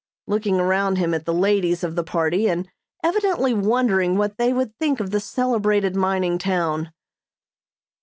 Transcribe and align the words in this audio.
looking 0.25 0.59
around 0.59 0.95
him 0.97 1.13
at 1.13 1.25
the 1.25 1.31
ladies 1.31 1.83
of 1.83 1.95
the 1.95 2.03
party 2.03 2.49
and 2.49 2.67
evidently 3.03 3.53
wondering 3.53 4.17
what 4.17 4.39
they 4.39 4.51
would 4.51 4.75
think 4.79 4.99
of 4.99 5.11
the 5.11 5.19
celebrated 5.19 5.95
mining 5.95 6.39
town. 6.39 6.91